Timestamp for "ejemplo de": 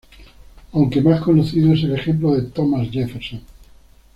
1.93-2.49